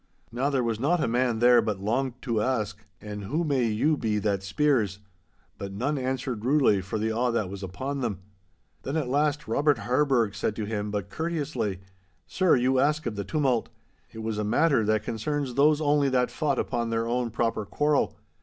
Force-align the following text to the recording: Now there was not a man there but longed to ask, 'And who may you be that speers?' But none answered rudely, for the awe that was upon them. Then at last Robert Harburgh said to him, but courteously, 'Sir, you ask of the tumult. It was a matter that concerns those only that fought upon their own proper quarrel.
Now 0.31 0.49
there 0.49 0.63
was 0.63 0.79
not 0.79 1.03
a 1.03 1.07
man 1.07 1.37
there 1.37 1.61
but 1.61 1.79
longed 1.79 2.23
to 2.23 2.41
ask, 2.41 2.87
'And 2.99 3.25
who 3.25 3.43
may 3.43 3.67
you 3.67 3.95
be 3.97 4.17
that 4.17 4.41
speers?' 4.41 4.97
But 5.59 5.73
none 5.73 5.99
answered 5.99 6.43
rudely, 6.43 6.81
for 6.81 6.97
the 6.97 7.11
awe 7.11 7.29
that 7.29 7.51
was 7.51 7.61
upon 7.61 8.01
them. 8.01 8.17
Then 8.81 8.97
at 8.97 9.09
last 9.09 9.47
Robert 9.47 9.77
Harburgh 9.77 10.33
said 10.33 10.55
to 10.55 10.65
him, 10.65 10.89
but 10.89 11.11
courteously, 11.11 11.81
'Sir, 12.25 12.55
you 12.55 12.79
ask 12.79 13.05
of 13.05 13.15
the 13.15 13.23
tumult. 13.23 13.69
It 14.11 14.23
was 14.23 14.39
a 14.39 14.43
matter 14.43 14.83
that 14.85 15.03
concerns 15.03 15.53
those 15.53 15.79
only 15.79 16.09
that 16.09 16.31
fought 16.31 16.57
upon 16.57 16.89
their 16.89 17.05
own 17.05 17.29
proper 17.29 17.63
quarrel. 17.63 18.17